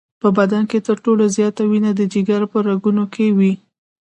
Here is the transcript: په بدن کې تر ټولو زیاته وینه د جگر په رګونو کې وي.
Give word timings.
په 0.21 0.27
بدن 0.37 0.63
کې 0.69 0.79
تر 0.87 0.97
ټولو 1.05 1.23
زیاته 1.35 1.63
وینه 1.71 1.91
د 1.95 2.01
جگر 2.13 2.41
په 2.51 2.57
رګونو 2.67 3.03
کې 3.13 3.25
وي. 3.37 3.53